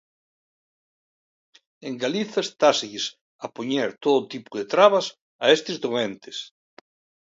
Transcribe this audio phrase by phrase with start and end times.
[1.87, 3.05] En Galiza estáselles
[3.45, 5.05] a poñer todo tipo de trabas
[5.43, 6.37] a estes doentes.